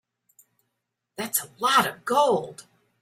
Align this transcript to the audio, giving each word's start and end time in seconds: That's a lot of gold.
That's 1.15 1.43
a 1.43 1.49
lot 1.59 1.85
of 1.85 2.03
gold. 2.05 2.65